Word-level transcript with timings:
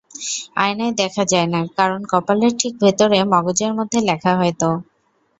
আয়নায় 0.57 0.93
দেখা 1.01 1.23
যায় 1.31 1.49
না, 1.53 1.61
কারণ 1.77 2.01
কপালের 2.11 2.53
ঠিক 2.59 2.73
ভেতরে 2.83 3.17
মগজের 3.33 3.71
মধ্যে 3.77 3.99
লেখা, 4.09 4.31
হয়তো। 4.37 4.69